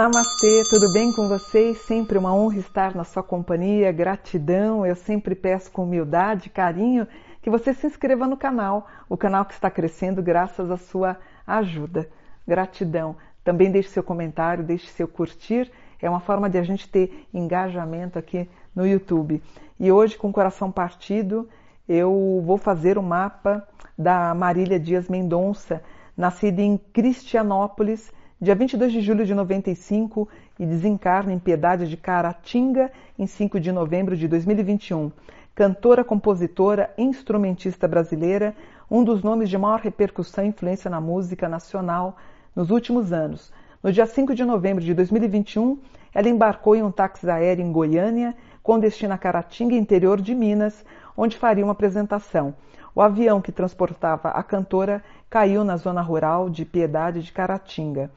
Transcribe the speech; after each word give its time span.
Namastê, 0.00 0.62
tudo 0.70 0.90
bem 0.94 1.12
com 1.12 1.28
vocês? 1.28 1.76
Sempre 1.82 2.16
uma 2.16 2.34
honra 2.34 2.56
estar 2.56 2.94
na 2.94 3.04
sua 3.04 3.22
companhia, 3.22 3.92
gratidão. 3.92 4.86
Eu 4.86 4.96
sempre 4.96 5.34
peço 5.34 5.70
com 5.70 5.82
humildade, 5.84 6.48
carinho, 6.48 7.06
que 7.42 7.50
você 7.50 7.74
se 7.74 7.86
inscreva 7.86 8.26
no 8.26 8.34
canal, 8.34 8.88
o 9.10 9.16
canal 9.18 9.44
que 9.44 9.52
está 9.52 9.70
crescendo 9.70 10.22
graças 10.22 10.70
à 10.70 10.78
sua 10.78 11.18
ajuda. 11.46 12.08
Gratidão. 12.48 13.14
Também 13.44 13.70
deixe 13.70 13.90
seu 13.90 14.02
comentário, 14.02 14.64
deixe 14.64 14.86
seu 14.86 15.06
curtir. 15.06 15.70
É 16.00 16.08
uma 16.08 16.20
forma 16.20 16.48
de 16.48 16.56
a 16.56 16.62
gente 16.62 16.88
ter 16.88 17.28
engajamento 17.34 18.18
aqui 18.18 18.48
no 18.74 18.86
YouTube. 18.86 19.42
E 19.78 19.92
hoje, 19.92 20.16
com 20.16 20.30
o 20.30 20.32
coração 20.32 20.72
partido, 20.72 21.46
eu 21.86 22.42
vou 22.42 22.56
fazer 22.56 22.96
o 22.96 23.02
mapa 23.02 23.68
da 23.98 24.34
Marília 24.34 24.80
Dias 24.80 25.10
Mendonça, 25.10 25.82
nascida 26.16 26.62
em 26.62 26.78
Cristianópolis, 26.78 28.10
dia 28.42 28.54
22 28.54 28.90
de 28.90 29.02
julho 29.02 29.26
de 29.26 29.34
95 29.34 30.26
e 30.58 30.64
desencarna 30.64 31.30
em 31.30 31.38
Piedade 31.38 31.86
de 31.86 31.94
Caratinga 31.94 32.90
em 33.18 33.26
5 33.26 33.60
de 33.60 33.70
novembro 33.70 34.16
de 34.16 34.26
2021. 34.26 35.12
Cantora, 35.54 36.02
compositora, 36.02 36.90
instrumentista 36.96 37.86
brasileira, 37.86 38.56
um 38.90 39.04
dos 39.04 39.22
nomes 39.22 39.50
de 39.50 39.58
maior 39.58 39.80
repercussão 39.80 40.42
e 40.42 40.48
influência 40.48 40.90
na 40.90 41.02
música 41.02 41.50
nacional 41.50 42.16
nos 42.56 42.70
últimos 42.70 43.12
anos. 43.12 43.52
No 43.82 43.92
dia 43.92 44.06
5 44.06 44.34
de 44.34 44.42
novembro 44.42 44.82
de 44.82 44.94
2021, 44.94 45.78
ela 46.14 46.28
embarcou 46.30 46.74
em 46.74 46.82
um 46.82 46.90
táxi 46.90 47.28
aéreo 47.28 47.62
em 47.62 47.70
Goiânia, 47.70 48.34
com 48.62 48.80
destino 48.80 49.12
a 49.12 49.18
Caratinga, 49.18 49.74
interior 49.74 50.18
de 50.18 50.34
Minas, 50.34 50.82
onde 51.14 51.36
faria 51.36 51.62
uma 51.62 51.72
apresentação. 51.72 52.54
O 52.94 53.02
avião 53.02 53.38
que 53.42 53.52
transportava 53.52 54.30
a 54.30 54.42
cantora 54.42 55.04
caiu 55.28 55.62
na 55.62 55.76
zona 55.76 56.00
rural 56.00 56.48
de 56.48 56.64
Piedade 56.64 57.22
de 57.22 57.32
Caratinga. 57.32 58.10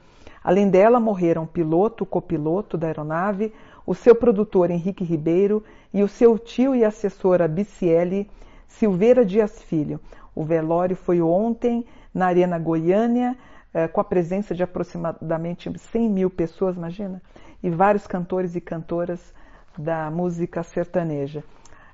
Além 0.44 0.68
dela, 0.68 1.00
morreram 1.00 1.44
o 1.44 1.46
piloto, 1.46 2.04
copiloto 2.04 2.76
da 2.76 2.86
aeronave, 2.86 3.50
o 3.86 3.94
seu 3.94 4.14
produtor 4.14 4.70
Henrique 4.70 5.02
Ribeiro 5.02 5.64
e 5.92 6.02
o 6.02 6.08
seu 6.08 6.38
tio 6.38 6.74
e 6.74 6.84
assessora 6.84 7.48
Biciele 7.48 8.30
Silveira 8.68 9.24
Dias 9.24 9.62
Filho. 9.62 9.98
O 10.34 10.44
velório 10.44 10.96
foi 10.96 11.22
ontem 11.22 11.86
na 12.12 12.26
Arena 12.26 12.58
Goiânia, 12.58 13.36
eh, 13.72 13.88
com 13.88 14.02
a 14.02 14.04
presença 14.04 14.54
de 14.54 14.62
aproximadamente 14.62 15.72
100 15.78 16.10
mil 16.10 16.28
pessoas, 16.28 16.76
imagina, 16.76 17.22
e 17.62 17.70
vários 17.70 18.06
cantores 18.06 18.54
e 18.54 18.60
cantoras 18.60 19.32
da 19.78 20.10
música 20.10 20.62
sertaneja. 20.62 21.42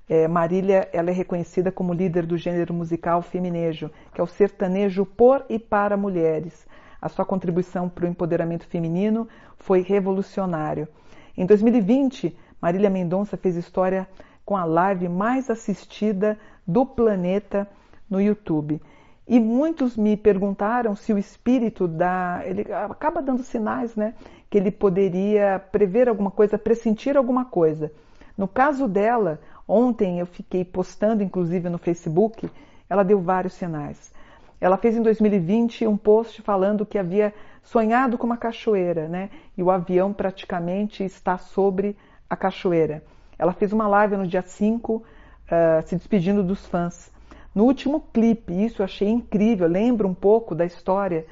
É, 0.08 0.26
Marília 0.26 0.88
ela 0.92 1.10
é 1.10 1.12
reconhecida 1.12 1.70
como 1.70 1.94
líder 1.94 2.26
do 2.26 2.36
gênero 2.36 2.74
musical 2.74 3.22
feminejo, 3.22 3.88
que 4.12 4.20
é 4.20 4.24
o 4.24 4.26
sertanejo 4.26 5.06
por 5.06 5.44
e 5.48 5.56
para 5.56 5.96
mulheres. 5.96 6.66
A 7.00 7.08
sua 7.08 7.24
contribuição 7.24 7.88
para 7.88 8.04
o 8.04 8.08
empoderamento 8.08 8.66
feminino 8.66 9.28
foi 9.56 9.82
revolucionário. 9.82 10.88
Em 11.36 11.46
2020, 11.46 12.36
Marília 12.60 12.90
Mendonça 12.90 13.36
fez 13.36 13.56
história 13.56 14.08
com 14.44 14.56
a 14.56 14.64
live 14.64 15.08
mais 15.08 15.48
assistida 15.48 16.38
do 16.66 16.84
planeta 16.84 17.68
no 18.08 18.20
YouTube. 18.20 18.80
E 19.26 19.38
muitos 19.38 19.96
me 19.96 20.16
perguntaram 20.16 20.94
se 20.96 21.12
o 21.12 21.18
espírito 21.18 21.86
da. 21.86 22.42
Ele 22.44 22.66
acaba 22.72 23.22
dando 23.22 23.42
sinais, 23.42 23.94
né? 23.94 24.14
Que 24.50 24.58
ele 24.58 24.70
poderia 24.70 25.62
prever 25.70 26.08
alguma 26.08 26.30
coisa, 26.30 26.58
pressentir 26.58 27.16
alguma 27.16 27.44
coisa. 27.44 27.92
No 28.36 28.48
caso 28.48 28.88
dela, 28.88 29.38
Ontem 29.70 30.18
eu 30.18 30.26
fiquei 30.26 30.64
postando, 30.64 31.22
inclusive 31.22 31.68
no 31.68 31.78
Facebook, 31.78 32.50
ela 32.88 33.04
deu 33.04 33.20
vários 33.20 33.52
sinais. 33.52 34.12
Ela 34.60 34.76
fez 34.76 34.96
em 34.96 35.02
2020 35.02 35.86
um 35.86 35.96
post 35.96 36.42
falando 36.42 36.84
que 36.84 36.98
havia 36.98 37.32
sonhado 37.62 38.18
com 38.18 38.26
uma 38.26 38.36
cachoeira, 38.36 39.08
né? 39.08 39.30
E 39.56 39.62
o 39.62 39.70
avião 39.70 40.12
praticamente 40.12 41.02
está 41.02 41.38
sobre 41.38 41.96
a 42.28 42.36
cachoeira. 42.36 43.02
Ela 43.38 43.52
fez 43.52 43.72
uma 43.72 43.88
live 43.88 44.16
no 44.16 44.26
dia 44.26 44.42
5, 44.42 44.96
uh, 44.96 45.04
ah, 45.50 45.82
se 45.82 45.96
despedindo 45.96 46.42
dos 46.42 46.66
fãs. 46.66 47.10
No 47.54 47.64
último 47.64 48.02
clipe, 48.12 48.52
isso 48.52 48.82
eu 48.82 48.84
achei 48.84 49.08
incrível, 49.08 49.66
lembra 49.66 50.06
um 50.06 50.14
pouco 50.14 50.54
da 50.54 50.64
história 50.64 51.26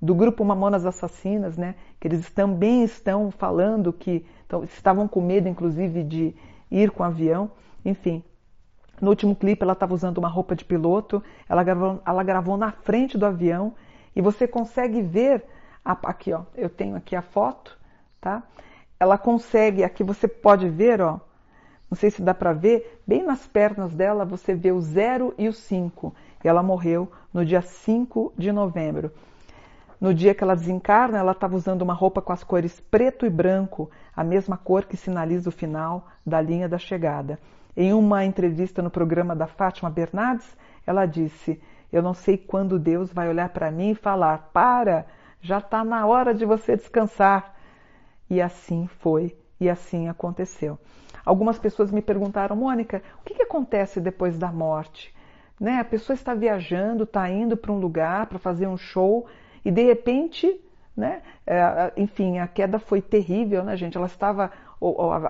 do 0.00 0.14
grupo 0.14 0.44
Mamonas 0.44 0.84
Assassinas, 0.84 1.56
né? 1.56 1.74
Que 1.98 2.06
eles 2.06 2.30
também 2.30 2.84
estão 2.84 3.30
falando 3.30 3.92
que 3.92 4.24
então, 4.46 4.62
estavam 4.62 5.08
com 5.08 5.20
medo, 5.20 5.48
inclusive, 5.48 6.04
de 6.04 6.34
ir 6.70 6.90
com 6.90 7.02
avião. 7.02 7.50
Enfim, 7.84 8.22
no 9.04 9.10
último 9.10 9.36
clipe 9.36 9.62
ela 9.62 9.74
estava 9.74 9.94
usando 9.94 10.18
uma 10.18 10.28
roupa 10.28 10.56
de 10.56 10.64
piloto, 10.64 11.22
ela 11.48 11.62
gravou, 11.62 12.02
ela 12.04 12.22
gravou 12.24 12.56
na 12.56 12.72
frente 12.72 13.16
do 13.16 13.26
avião 13.26 13.74
e 14.16 14.20
você 14.20 14.48
consegue 14.48 15.02
ver 15.02 15.44
a, 15.84 15.92
aqui, 15.92 16.32
ó, 16.32 16.42
eu 16.56 16.70
tenho 16.70 16.96
aqui 16.96 17.14
a 17.14 17.22
foto, 17.22 17.78
tá? 18.20 18.42
Ela 18.98 19.18
consegue, 19.18 19.84
aqui 19.84 20.02
você 20.02 20.26
pode 20.26 20.68
ver, 20.68 21.00
ó, 21.00 21.20
não 21.90 21.96
sei 21.96 22.10
se 22.10 22.22
dá 22.22 22.32
para 22.32 22.52
ver, 22.52 23.00
bem 23.06 23.22
nas 23.22 23.46
pernas 23.46 23.94
dela 23.94 24.24
você 24.24 24.54
vê 24.54 24.72
o 24.72 24.80
0 24.80 25.34
e 25.36 25.48
o 25.48 25.52
5. 25.52 26.14
E 26.42 26.48
ela 26.48 26.62
morreu 26.62 27.10
no 27.32 27.44
dia 27.44 27.60
5 27.60 28.32
de 28.36 28.50
novembro. 28.50 29.12
No 30.00 30.12
dia 30.12 30.34
que 30.34 30.42
ela 30.42 30.56
desencarna, 30.56 31.18
ela 31.18 31.32
estava 31.32 31.54
usando 31.54 31.82
uma 31.82 31.94
roupa 31.94 32.20
com 32.20 32.32
as 32.32 32.42
cores 32.42 32.80
preto 32.80 33.24
e 33.24 33.30
branco, 33.30 33.90
a 34.14 34.24
mesma 34.24 34.56
cor 34.56 34.84
que 34.84 34.96
sinaliza 34.96 35.48
o 35.48 35.52
final 35.52 36.08
da 36.26 36.40
linha 36.40 36.68
da 36.68 36.78
chegada. 36.78 37.38
Em 37.76 37.92
uma 37.92 38.24
entrevista 38.24 38.80
no 38.80 38.90
programa 38.90 39.34
da 39.34 39.46
Fátima 39.46 39.90
Bernardes, 39.90 40.56
ela 40.86 41.06
disse: 41.06 41.60
Eu 41.92 42.02
não 42.02 42.14
sei 42.14 42.38
quando 42.38 42.78
Deus 42.78 43.12
vai 43.12 43.28
olhar 43.28 43.48
para 43.48 43.70
mim 43.70 43.90
e 43.90 43.94
falar: 43.94 44.50
Para, 44.52 45.06
já 45.40 45.58
está 45.58 45.84
na 45.84 46.06
hora 46.06 46.32
de 46.32 46.44
você 46.44 46.76
descansar. 46.76 47.54
E 48.30 48.40
assim 48.40 48.86
foi, 48.86 49.36
e 49.60 49.68
assim 49.68 50.08
aconteceu. 50.08 50.78
Algumas 51.24 51.58
pessoas 51.58 51.90
me 51.90 52.02
perguntaram, 52.02 52.54
Mônica, 52.54 53.02
o 53.20 53.24
que, 53.24 53.34
que 53.34 53.42
acontece 53.42 54.00
depois 54.00 54.38
da 54.38 54.52
morte? 54.52 55.14
Né? 55.58 55.78
A 55.78 55.84
pessoa 55.84 56.14
está 56.14 56.34
viajando, 56.34 57.04
está 57.04 57.28
indo 57.30 57.56
para 57.56 57.72
um 57.72 57.78
lugar 57.78 58.26
para 58.26 58.38
fazer 58.38 58.66
um 58.66 58.76
show 58.76 59.26
e 59.64 59.70
de 59.70 59.82
repente, 59.82 60.60
né? 60.96 61.22
É, 61.46 61.92
enfim, 61.96 62.38
a 62.38 62.46
queda 62.46 62.78
foi 62.78 63.00
terrível, 63.00 63.64
né, 63.64 63.76
gente? 63.76 63.96
Ela 63.96 64.06
estava 64.06 64.50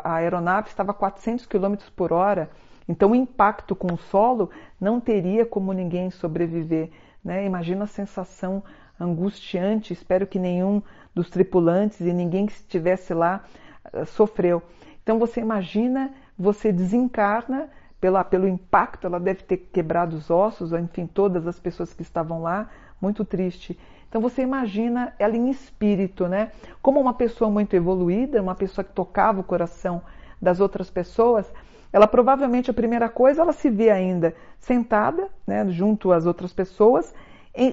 a 0.05 0.15
aeronave 0.15 0.69
estava 0.69 0.91
a 0.91 0.95
400 0.95 1.47
km 1.47 1.77
por 1.95 2.13
hora, 2.13 2.51
então 2.89 3.13
o 3.13 3.15
impacto 3.15 3.75
com 3.75 3.93
o 3.93 3.99
solo 3.99 4.51
não 4.81 5.01
teria 5.01 5.47
como 5.47 5.73
ninguém 5.73 6.11
sobreviver. 6.11 6.91
Né? 7.25 7.45
Imagina 7.47 7.85
a 7.85 7.89
sensação 7.89 8.63
angustiante, 9.01 9.93
espero 9.93 10.27
que 10.27 10.39
nenhum 10.39 10.83
dos 11.15 11.31
tripulantes 11.31 12.01
e 12.01 12.13
ninguém 12.13 12.47
que 12.47 12.53
estivesse 12.53 13.15
lá 13.15 13.45
uh, 13.93 14.05
sofreu. 14.07 14.63
Então 15.03 15.19
você 15.19 15.41
imagina, 15.41 16.13
você 16.39 16.73
desencarna 16.73 17.69
pela, 18.05 18.23
pelo 18.23 18.47
impacto, 18.47 19.07
ela 19.07 19.19
deve 19.19 19.45
ter 19.45 19.57
quebrado 19.57 20.15
os 20.15 20.31
ossos, 20.31 20.75
enfim, 20.75 21.07
todas 21.07 21.47
as 21.47 21.59
pessoas 21.59 21.95
que 21.95 22.03
estavam 22.03 22.43
lá, 22.43 22.69
muito 23.01 23.25
triste. 23.25 23.81
Então 24.07 24.21
você 24.21 24.43
imagina 24.43 25.15
ela 25.19 25.35
em 25.35 25.49
espírito, 25.49 26.29
né? 26.29 26.53
Como 26.83 27.01
uma 27.01 27.15
pessoa 27.15 27.51
muito 27.51 27.75
evoluída, 27.75 28.43
uma 28.43 28.55
pessoa 28.55 28.85
que 28.85 28.93
tocava 28.93 29.41
o 29.41 29.43
coração 29.43 30.03
das 30.39 30.61
outras 30.61 30.91
pessoas, 30.91 31.51
ela 31.91 32.07
provavelmente 32.07 32.71
a 32.71 32.75
primeira 32.75 33.09
coisa 33.09 33.41
ela 33.41 33.55
se 33.55 33.71
vê 33.71 33.89
ainda 33.89 34.37
sentada, 34.59 35.31
né, 35.47 35.67
junto 35.71 36.13
às 36.13 36.27
outras 36.27 36.53
pessoas, 36.53 37.15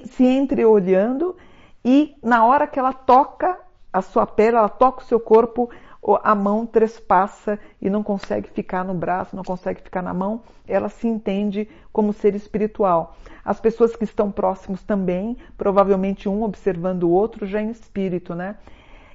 se 0.06 0.24
entreolhando 0.24 1.36
e 1.84 2.16
na 2.22 2.42
hora 2.46 2.66
que 2.66 2.78
ela 2.78 2.94
toca 2.94 3.58
a 3.92 4.00
sua 4.00 4.26
pele, 4.26 4.56
ela 4.56 4.70
toca 4.70 5.02
o 5.02 5.06
seu 5.06 5.20
corpo, 5.20 5.68
a 6.22 6.34
mão 6.34 6.66
trespassa 6.66 7.58
e 7.80 7.88
não 7.88 8.02
consegue 8.02 8.50
ficar 8.50 8.84
no 8.84 8.92
braço, 8.92 9.36
não 9.36 9.44
consegue 9.44 9.80
ficar 9.80 10.02
na 10.02 10.12
mão, 10.12 10.42
ela 10.66 10.88
se 10.88 11.06
entende 11.06 11.68
como 11.92 12.12
ser 12.12 12.34
espiritual. 12.34 13.16
As 13.44 13.60
pessoas 13.60 13.94
que 13.94 14.02
estão 14.02 14.30
próximos 14.30 14.82
também, 14.82 15.36
provavelmente 15.56 16.28
um 16.28 16.42
observando 16.42 17.04
o 17.04 17.10
outro, 17.10 17.46
já 17.46 17.62
em 17.62 17.70
espírito, 17.70 18.34
né? 18.34 18.56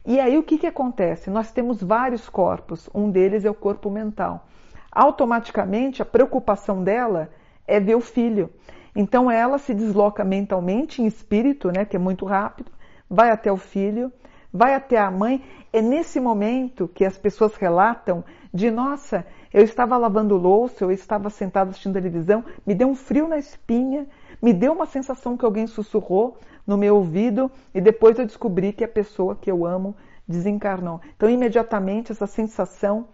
E 0.06 0.18
aí 0.22 0.38
o 0.38 0.44
que, 0.44 0.58
que 0.58 0.68
acontece? 0.68 1.30
Nós 1.30 1.52
temos 1.52 1.84
vários 1.84 2.30
corpos, 2.30 2.90
um 2.94 3.12
deles 3.12 3.44
é 3.44 3.50
o 3.50 3.54
corpo 3.54 3.90
mental. 3.90 4.48
Automaticamente 4.90 6.02
a 6.02 6.06
preocupação 6.06 6.82
dela 6.82 7.30
é 7.68 7.82
ver 7.82 7.96
o 7.96 8.02
filho. 8.02 8.50
Então 8.96 9.30
ela 9.30 9.58
se 9.58 9.74
desloca 9.74 10.24
mentalmente 10.24 11.02
em 11.02 11.06
espírito, 11.06 11.70
né, 11.70 11.84
que 11.84 11.98
é 11.98 12.00
muito 12.00 12.26
rápido, 12.26 12.72
vai 13.10 13.30
até 13.30 13.52
o 13.52 13.58
filho, 13.58 14.12
vai 14.58 14.74
até 14.74 14.98
a 14.98 15.12
mãe. 15.12 15.44
É 15.72 15.82
nesse 15.82 16.20
momento 16.20 16.88
que 16.88 17.06
as 17.06 17.18
pessoas 17.18 17.56
relatam 17.56 18.24
de 18.54 18.72
nossa, 18.72 19.26
eu 19.54 19.64
estava 19.64 19.96
lavando 19.98 20.36
louça, 20.36 20.84
eu 20.84 20.92
estava 20.92 21.30
sentada 21.30 21.70
assistindo 21.70 21.94
televisão, 21.94 22.44
me 22.66 22.74
deu 22.74 22.88
um 22.88 22.96
frio 22.96 23.28
na 23.28 23.38
espinha, 23.38 24.08
me 24.42 24.52
deu 24.52 24.74
uma 24.74 24.86
sensação 24.86 25.38
que 25.38 25.46
alguém 25.46 25.68
sussurrou 25.68 26.38
no 26.66 26.78
meu 26.78 26.96
ouvido 26.96 27.52
e 27.74 27.80
depois 27.80 28.18
eu 28.18 28.26
descobri 28.26 28.74
que 28.74 28.84
a 28.84 28.88
pessoa 28.88 29.36
que 29.36 29.52
eu 29.52 29.66
amo 29.66 29.96
desencarnou. 30.28 31.00
Então, 31.16 31.30
imediatamente 31.30 32.12
essa 32.12 32.26
sensação 32.28 33.08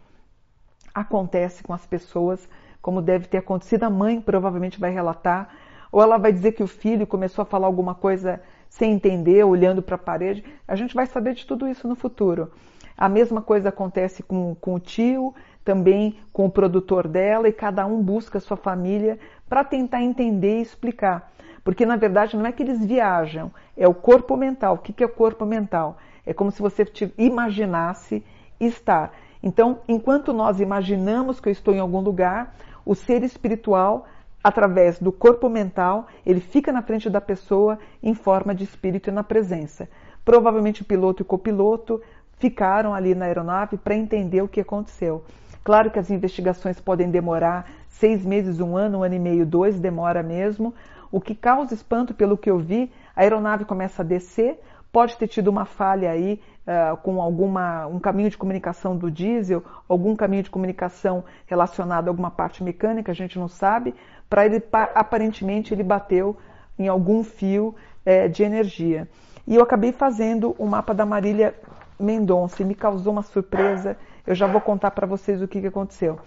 acontece 0.94 1.63
com 1.63 1.74
as 1.74 1.86
pessoas, 1.86 2.48
como 2.81 3.01
deve 3.01 3.28
ter 3.28 3.39
acontecido. 3.39 3.84
A 3.84 3.89
mãe 3.89 4.22
provavelmente 4.22 4.80
vai 4.80 4.92
relatar, 4.92 5.50
ou 5.92 6.01
ela 6.01 6.18
vai 6.18 6.31
dizer 6.31 6.54
que 6.54 6.63
o 6.63 6.68
filho 6.68 7.06
começou 7.06 7.44
a 7.44 7.46
falar 7.46 7.68
alguma 7.68 7.94
coisa 7.94 8.42
sem 8.74 8.94
entender, 8.94 9.44
olhando 9.44 9.84
para 9.84 9.96
a 9.96 10.00
parede. 10.00 10.44
A 10.68 10.75
gente 10.75 10.96
vai 10.96 11.06
saber 11.06 11.36
de 11.36 11.46
tudo 11.46 11.68
isso 11.68 11.88
no 11.88 11.96
futuro. 11.96 12.52
A 12.98 13.08
mesma 13.08 13.40
coisa 13.40 13.70
acontece 13.70 14.24
com, 14.24 14.56
com 14.56 14.74
o 14.74 14.80
tio, 14.80 15.31
também 15.64 16.18
com 16.31 16.48
o 16.48 16.50
produtor 16.50 17.08
dela, 17.08 17.48
e 17.48 17.54
cada 17.54 17.86
um 17.86 18.02
busca 18.02 18.40
a 18.40 18.42
sua 18.42 18.58
família 18.58 19.20
para 19.48 19.64
tentar 19.64 20.02
entender 20.02 20.58
e 20.58 20.64
explicar. 20.64 21.31
Porque 21.64 21.86
na 21.86 21.96
verdade 21.96 22.36
não 22.36 22.48
é 22.48 22.52
que 22.52 22.64
eles 22.64 22.84
viajam, 22.84 23.52
é 23.78 23.88
o 23.88 23.94
corpo 23.94 24.36
mental. 24.36 24.74
O 24.74 24.78
que 24.80 25.04
é 25.04 25.06
o 25.06 25.10
corpo 25.10 25.46
mental? 25.46 25.98
É 26.25 26.34
como 26.34 26.50
se 26.50 26.60
você 26.60 26.84
imaginasse 27.16 28.24
estar. 28.60 29.14
Então, 29.44 29.81
enquanto 29.88 30.34
nós 30.34 30.60
imaginamos 30.60 31.40
que 31.40 31.48
eu 31.48 31.54
estou 31.54 31.75
em 31.75 31.80
algum 31.80 32.00
lugar, 32.00 32.56
o 32.84 32.96
ser 32.96 33.22
espiritual, 33.22 34.08
através 34.44 35.00
do 35.00 35.12
corpo 35.12 35.50
mental, 35.50 36.07
ele 36.25 36.42
fica 36.42 36.72
na 36.72 36.81
frente 36.81 37.10
da 37.10 37.22
pessoa 37.22 37.80
em 38.01 38.13
forma 38.13 38.54
de 38.54 38.63
espírito 38.63 39.10
e 39.10 39.13
na 39.13 39.24
presença. 39.24 39.88
Provavelmente 40.25 40.81
o 40.81 40.86
piloto 40.86 41.22
e 41.22 41.24
o 41.24 41.25
copiloto 41.25 42.01
ficaram 42.38 42.94
ali 42.94 43.16
na 43.16 43.25
aeronave 43.25 43.78
para 43.78 43.95
entender 43.95 44.42
o 44.42 44.48
que 44.48 44.60
aconteceu. 44.60 45.24
Claro 45.63 45.90
que 45.90 46.00
as 46.00 46.12
investigações 46.12 46.80
podem 46.80 47.10
demorar 47.10 47.69
seis 47.88 48.25
meses, 48.25 48.60
um 48.60 48.75
ano, 48.75 49.00
um 49.00 49.04
ano 49.04 49.16
e 49.16 49.19
meio, 49.19 49.45
dois, 49.45 49.80
demora 49.80 50.22
mesmo. 50.22 50.74
O 51.10 51.22
que 51.22 51.34
causa 51.34 51.74
espanto, 51.74 52.13
pelo 52.13 52.38
que 52.38 52.50
eu 52.50 52.60
vi, 52.60 52.92
a 53.16 53.22
aeronave 53.22 53.63
começa 53.63 54.01
a 54.01 54.06
descer, 54.06 54.60
pode 54.92 55.16
ter 55.18 55.28
tido 55.28 55.48
uma 55.48 55.63
falha 55.63 56.12
aí 56.12 56.42
uh, 56.68 56.98
com 56.98 57.22
alguma 57.22 57.88
um 57.88 58.00
caminho 58.00 58.30
de 58.30 58.38
comunicação 58.38 58.98
do 58.98 59.10
diesel, 59.10 59.63
algum 59.88 60.16
caminho 60.16 60.44
de 60.44 60.50
comunicação 60.50 61.24
relacionado 61.46 62.07
a 62.07 62.12
alguma 62.12 62.30
parte 62.30 62.63
mecânica, 62.63 63.12
a 63.12 63.16
gente 63.16 63.39
não 63.39 63.48
sabe. 63.48 63.96
Para 64.34 64.48
ele 64.48 64.64
aparentemente 64.96 65.76
ele 65.76 65.84
bateu 65.84 66.36
em 66.80 66.88
algum 66.88 67.24
fio 67.24 67.76
uh, 68.04 68.28
de 68.28 68.42
energia. 68.42 69.08
E 69.46 69.54
eu 69.54 69.62
acabei 69.62 69.92
fazendo 69.92 70.56
o 70.58 70.66
mapa 70.66 70.92
da 70.92 71.06
Marília 71.06 71.54
Mendonça 72.00 72.64
e 72.64 72.66
me 72.66 72.74
causou 72.74 73.14
uma 73.14 73.22
surpresa. 73.22 73.96
Eu 74.26 74.34
já 74.34 74.48
vou 74.48 74.60
contar 74.60 74.90
para 74.90 75.06
vocês 75.06 75.40
o 75.40 75.48
que, 75.48 75.62
que 75.62 75.68
aconteceu. 75.68 76.18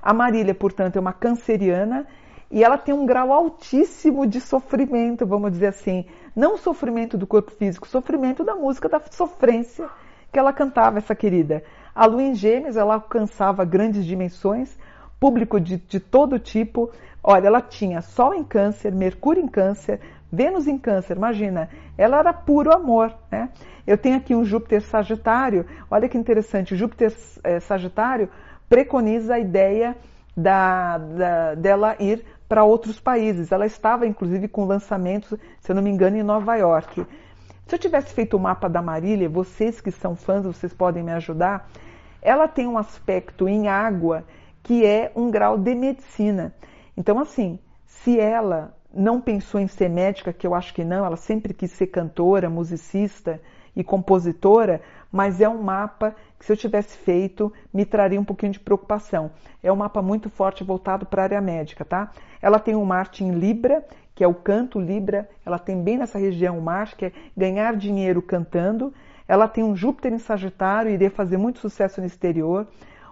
A 0.00 0.14
Marília, 0.14 0.54
portanto, 0.54 0.94
é 0.94 1.00
uma 1.00 1.12
canceriana 1.12 2.06
e 2.48 2.62
ela 2.62 2.78
tem 2.78 2.94
um 2.94 3.04
grau 3.04 3.32
altíssimo 3.32 4.24
de 4.24 4.40
sofrimento, 4.40 5.26
vamos 5.26 5.50
dizer 5.50 5.66
assim. 5.66 6.04
Não 6.36 6.56
sofrimento 6.56 7.18
do 7.18 7.26
corpo 7.26 7.50
físico, 7.50 7.88
sofrimento 7.88 8.44
da 8.44 8.54
música, 8.54 8.88
da 8.88 9.02
sofrência 9.10 9.88
que 10.30 10.38
ela 10.38 10.52
cantava, 10.52 10.98
essa 10.98 11.12
querida. 11.12 11.64
A 11.92 12.06
Lua 12.06 12.22
em 12.22 12.36
Gêmeos, 12.36 12.76
ela 12.76 12.94
alcançava 12.94 13.64
grandes 13.64 14.06
dimensões, 14.06 14.78
público 15.18 15.60
de, 15.60 15.76
de 15.76 16.00
todo 16.00 16.38
tipo. 16.38 16.90
Olha, 17.22 17.48
ela 17.48 17.60
tinha 17.60 18.00
Sol 18.00 18.34
em 18.34 18.44
Câncer, 18.44 18.94
Mercúrio 18.94 19.42
em 19.42 19.48
Câncer, 19.48 20.00
Vênus 20.30 20.66
em 20.66 20.78
Câncer, 20.78 21.16
imagina, 21.16 21.70
ela 21.96 22.18
era 22.18 22.32
puro 22.32 22.72
amor, 22.72 23.14
né? 23.30 23.48
Eu 23.86 23.96
tenho 23.96 24.16
aqui 24.16 24.34
um 24.34 24.44
Júpiter 24.44 24.82
Sagitário, 24.82 25.64
olha 25.90 26.08
que 26.08 26.18
interessante, 26.18 26.76
Júpiter 26.76 27.12
é, 27.42 27.58
Sagitário 27.60 28.28
preconiza 28.68 29.34
a 29.34 29.38
ideia 29.38 29.96
da, 30.36 30.98
da, 30.98 31.54
dela 31.54 31.96
ir 31.98 32.24
para 32.46 32.64
outros 32.64 33.00
países. 33.00 33.50
Ela 33.50 33.66
estava, 33.66 34.06
inclusive, 34.06 34.46
com 34.46 34.64
lançamentos, 34.64 35.38
se 35.60 35.72
eu 35.72 35.74
não 35.74 35.82
me 35.82 35.90
engano, 35.90 36.16
em 36.16 36.22
Nova 36.22 36.54
York. 36.56 37.06
Se 37.66 37.74
eu 37.74 37.78
tivesse 37.78 38.14
feito 38.14 38.36
o 38.36 38.40
mapa 38.40 38.68
da 38.68 38.80
Marília, 38.80 39.28
vocês 39.28 39.80
que 39.80 39.90
são 39.90 40.14
fãs, 40.14 40.44
vocês 40.44 40.72
podem 40.72 41.02
me 41.02 41.12
ajudar. 41.12 41.68
Ela 42.20 42.46
tem 42.46 42.66
um 42.66 42.78
aspecto 42.78 43.48
em 43.48 43.68
água 43.68 44.24
que 44.68 44.84
é 44.84 45.10
um 45.16 45.30
grau 45.30 45.56
de 45.56 45.74
medicina. 45.74 46.54
Então, 46.94 47.18
assim, 47.18 47.58
se 47.86 48.20
ela 48.20 48.76
não 48.92 49.18
pensou 49.18 49.58
em 49.58 49.66
ser 49.66 49.88
médica, 49.88 50.30
que 50.30 50.46
eu 50.46 50.54
acho 50.54 50.74
que 50.74 50.84
não, 50.84 51.06
ela 51.06 51.16
sempre 51.16 51.54
quis 51.54 51.70
ser 51.70 51.86
cantora, 51.86 52.50
musicista 52.50 53.40
e 53.74 53.82
compositora, 53.82 54.82
mas 55.10 55.40
é 55.40 55.48
um 55.48 55.62
mapa 55.62 56.14
que 56.38 56.44
se 56.44 56.52
eu 56.52 56.56
tivesse 56.56 56.98
feito 56.98 57.50
me 57.72 57.86
traria 57.86 58.20
um 58.20 58.24
pouquinho 58.24 58.52
de 58.52 58.60
preocupação. 58.60 59.30
É 59.62 59.72
um 59.72 59.76
mapa 59.76 60.02
muito 60.02 60.28
forte 60.28 60.62
voltado 60.62 61.06
para 61.06 61.22
a 61.22 61.24
área 61.24 61.40
médica, 61.40 61.82
tá? 61.82 62.12
Ela 62.42 62.58
tem 62.58 62.76
um 62.76 62.84
Marte 62.84 63.24
em 63.24 63.30
Libra, 63.30 63.82
que 64.14 64.22
é 64.22 64.28
o 64.28 64.34
canto 64.34 64.78
Libra, 64.78 65.30
ela 65.46 65.58
tem 65.58 65.82
bem 65.82 65.96
nessa 65.96 66.18
região 66.18 66.58
o 66.58 66.62
Marte, 66.62 66.94
que 66.94 67.06
é 67.06 67.12
ganhar 67.34 67.74
dinheiro 67.74 68.20
cantando. 68.20 68.92
Ela 69.26 69.48
tem 69.48 69.64
um 69.64 69.74
Júpiter 69.74 70.12
em 70.12 70.18
Sagitário, 70.18 70.90
iria 70.90 71.10
fazer 71.10 71.38
muito 71.38 71.58
sucesso 71.58 72.02
no 72.02 72.06
exterior. 72.06 72.66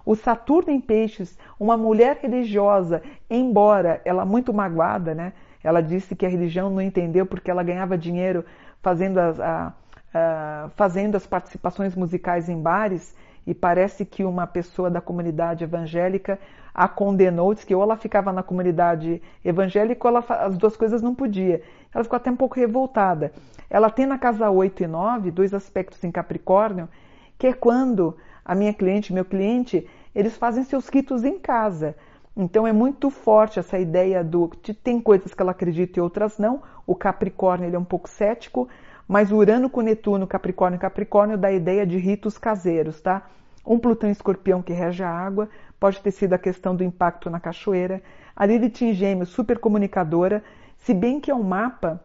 O 0.07 0.15
Saturno 0.15 0.71
em 0.73 0.81
Peixes, 0.81 1.37
uma 1.59 1.77
mulher 1.77 2.21
religiosa, 2.23 3.03
embora 3.29 4.01
ela 4.05 4.25
muito 4.25 4.55
magoada, 4.55 5.13
né? 5.17 5.33
Ela 5.65 5.81
disse 5.81 6.15
que 6.15 6.25
a 6.25 6.29
religião 6.29 6.71
não 6.71 6.81
entendeu 6.81 7.27
porque 7.27 7.51
ela 7.51 7.65
ganhava 7.65 7.99
dinheiro 7.99 8.45
fazendo 8.81 9.19
as, 9.19 9.41
a, 9.41 9.75
uh, 10.15 10.71
fazendo 10.77 11.17
as 11.17 11.27
participações 11.27 11.97
musicais 11.97 12.49
em 12.49 12.63
bares 12.63 13.17
e 13.45 13.53
parece 13.53 14.05
que 14.05 14.23
uma 14.23 14.47
pessoa 14.47 14.89
da 14.89 15.01
comunidade 15.01 15.65
evangélica 15.65 16.39
a 16.73 16.87
condenou, 16.87 17.53
disse 17.53 17.67
que 17.67 17.75
ou 17.75 17.83
ela 17.83 17.97
ficava 17.97 18.33
na 18.33 18.45
comunidade 18.45 19.21
evangélica 19.45 20.07
ou 20.07 20.15
ela, 20.15 20.25
as 20.45 20.57
duas 20.57 20.77
coisas 20.77 21.03
não 21.03 21.17
podia. 21.17 21.63
Ela 21.93 22.05
ficou 22.05 22.17
até 22.17 22.31
um 22.31 22.37
pouco 22.37 22.55
revoltada. 22.55 23.33
Ela 23.69 23.91
tem 23.91 24.07
na 24.07 24.19
casa 24.19 24.51
8 24.51 24.85
e 24.85 24.87
9 24.87 25.33
dois 25.33 25.53
aspectos 25.53 26.05
em 26.05 26.13
Capricórnio, 26.13 26.89
que 27.37 27.49
é 27.49 27.53
quando 27.53 28.17
a 28.47 28.55
minha 28.55 28.73
cliente, 28.73 29.13
meu 29.13 29.25
cliente, 29.25 29.87
eles 30.15 30.37
fazem 30.37 30.63
seus 30.63 30.89
ritos 30.89 31.25
em 31.25 31.37
casa. 31.37 31.97
Então 32.37 32.65
é 32.65 32.73
muito 32.73 33.11
forte 33.11 33.59
essa 33.59 33.77
ideia 33.77 34.23
do 34.23 34.49
tem 34.85 35.01
coisas 35.01 35.35
que 35.35 35.43
ela 35.43 35.51
acredita 35.51 35.99
e 35.99 36.03
outras 36.03 36.39
não. 36.39 36.63
O 36.87 36.95
Capricórnio 36.95 37.67
ele 37.67 37.75
é 37.75 37.79
um 37.79 37.85
pouco 37.85 38.09
cético, 38.09 38.69
mas 39.09 39.33
Urano 39.33 39.69
com 39.69 39.81
Netuno, 39.81 40.29
Capricórnio 40.29 40.79
Capricórnio 40.79 41.37
dá 41.37 41.49
a 41.49 41.53
ideia 41.53 41.85
de 41.85 41.99
ritos 41.99 42.39
caseiros, 42.39 43.01
tá? 43.01 43.27
Um 43.67 43.81
Plutão 43.81 44.09
escorpião 44.09 44.63
que 44.63 44.73
rege 44.73 45.03
a 45.03 45.11
água, 45.11 45.49
pode 45.81 46.01
ter 46.01 46.13
sido 46.13 46.35
a 46.35 46.39
questão 46.39 46.77
do 46.77 46.85
impacto 46.85 47.29
na 47.29 47.41
cachoeira. 47.41 48.01
A 48.37 48.47
Lilith 48.47 48.83
em 48.83 48.93
gêmeos, 48.93 49.31
super 49.31 49.59
comunicadora, 49.59 50.45
se 50.79 50.95
bem 50.95 51.19
que 51.19 51.33
é 51.33 51.35
um 51.35 51.43
mapa, 51.43 52.01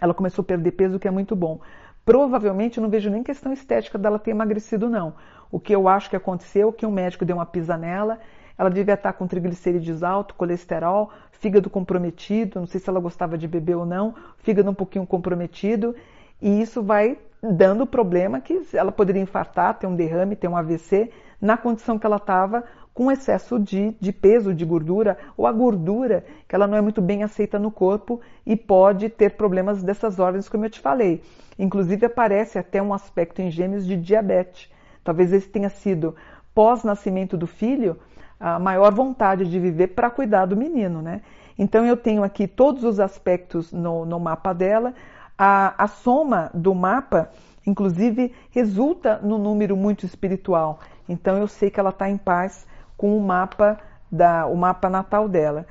ela 0.00 0.12
começou 0.12 0.42
a 0.42 0.46
perder 0.46 0.72
peso, 0.72 0.96
o 0.96 0.98
que 0.98 1.06
é 1.06 1.10
muito 1.10 1.36
bom. 1.36 1.60
Provavelmente 2.08 2.78
eu 2.78 2.82
não 2.82 2.88
vejo 2.88 3.10
nem 3.10 3.22
questão 3.22 3.52
estética 3.52 3.98
dela 3.98 4.18
ter 4.18 4.30
emagrecido, 4.30 4.88
não. 4.88 5.12
O 5.52 5.60
que 5.60 5.74
eu 5.74 5.86
acho 5.86 6.08
que 6.08 6.16
aconteceu 6.16 6.70
é 6.70 6.72
que 6.72 6.86
um 6.86 6.90
médico 6.90 7.22
deu 7.22 7.36
uma 7.36 7.44
pisa 7.44 7.76
nela, 7.76 8.18
ela 8.56 8.70
devia 8.70 8.94
estar 8.94 9.12
com 9.12 9.26
triglicerídeos 9.26 10.02
alto, 10.02 10.34
colesterol, 10.34 11.10
fígado 11.32 11.68
comprometido, 11.68 12.60
não 12.60 12.66
sei 12.66 12.80
se 12.80 12.88
ela 12.88 12.98
gostava 12.98 13.36
de 13.36 13.46
beber 13.46 13.76
ou 13.76 13.84
não, 13.84 14.14
fígado 14.38 14.70
um 14.70 14.74
pouquinho 14.74 15.06
comprometido, 15.06 15.94
e 16.40 16.62
isso 16.62 16.82
vai 16.82 17.18
dando 17.42 17.86
problema 17.86 18.40
que 18.40 18.58
ela 18.72 18.90
poderia 18.90 19.20
infartar, 19.20 19.78
ter 19.78 19.86
um 19.86 19.94
derrame, 19.94 20.34
ter 20.34 20.48
um 20.48 20.56
AVC, 20.56 21.10
na 21.38 21.58
condição 21.58 21.98
que 21.98 22.06
ela 22.06 22.16
estava 22.16 22.64
com 22.98 23.12
excesso 23.12 23.60
de, 23.60 23.94
de 24.00 24.12
peso, 24.12 24.52
de 24.52 24.64
gordura, 24.64 25.16
ou 25.36 25.46
a 25.46 25.52
gordura 25.52 26.24
que 26.48 26.56
ela 26.56 26.66
não 26.66 26.76
é 26.76 26.80
muito 26.80 27.00
bem 27.00 27.22
aceita 27.22 27.56
no 27.56 27.70
corpo 27.70 28.20
e 28.44 28.56
pode 28.56 29.08
ter 29.08 29.36
problemas 29.36 29.84
dessas 29.84 30.18
ordens, 30.18 30.48
como 30.48 30.64
eu 30.64 30.70
te 30.70 30.80
falei. 30.80 31.22
Inclusive 31.56 32.06
aparece 32.06 32.58
até 32.58 32.82
um 32.82 32.92
aspecto 32.92 33.40
em 33.40 33.52
gêmeos 33.52 33.86
de 33.86 33.96
diabetes. 33.96 34.68
Talvez 35.04 35.32
esse 35.32 35.48
tenha 35.48 35.68
sido 35.68 36.16
pós-nascimento 36.52 37.36
do 37.36 37.46
filho 37.46 37.96
a 38.40 38.58
maior 38.58 38.92
vontade 38.92 39.48
de 39.48 39.60
viver 39.60 39.94
para 39.94 40.10
cuidar 40.10 40.46
do 40.46 40.56
menino, 40.56 41.00
né? 41.00 41.20
Então 41.56 41.86
eu 41.86 41.96
tenho 41.96 42.24
aqui 42.24 42.48
todos 42.48 42.82
os 42.82 42.98
aspectos 42.98 43.72
no, 43.72 44.04
no 44.04 44.18
mapa 44.18 44.52
dela, 44.52 44.92
a, 45.38 45.84
a 45.84 45.86
soma 45.86 46.50
do 46.52 46.74
mapa, 46.74 47.30
inclusive, 47.64 48.34
resulta 48.50 49.20
no 49.22 49.38
número 49.38 49.76
muito 49.76 50.04
espiritual. 50.04 50.80
Então 51.08 51.38
eu 51.38 51.46
sei 51.46 51.70
que 51.70 51.78
ela 51.78 51.90
está 51.90 52.10
em 52.10 52.16
paz 52.16 52.66
com 52.98 53.16
o 53.16 53.20
mapa 53.22 53.78
da, 54.12 54.46
o 54.46 54.56
mapa 54.56 54.90
natal 54.90 55.26
dela. 55.26 55.64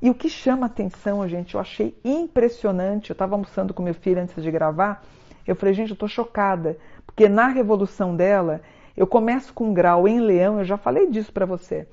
E 0.00 0.10
o 0.10 0.14
que 0.14 0.28
chama 0.28 0.66
atenção, 0.66 1.26
gente, 1.26 1.54
eu 1.54 1.60
achei 1.60 1.98
impressionante. 2.04 3.10
Eu 3.10 3.14
estava 3.14 3.34
almoçando 3.34 3.72
com 3.72 3.82
meu 3.82 3.94
filho 3.94 4.20
antes 4.20 4.40
de 4.40 4.50
gravar. 4.50 5.02
Eu 5.46 5.56
falei, 5.56 5.74
gente, 5.74 5.90
eu 5.90 5.94
estou 5.94 6.08
chocada, 6.08 6.76
porque 7.06 7.28
na 7.28 7.48
revolução 7.48 8.14
dela, 8.14 8.60
eu 8.96 9.06
começo 9.06 9.52
com 9.52 9.70
um 9.70 9.74
grau 9.74 10.06
em 10.06 10.20
leão, 10.20 10.58
eu 10.58 10.64
já 10.64 10.76
falei 10.76 11.10
disso 11.10 11.32
para 11.32 11.46
você, 11.46 11.86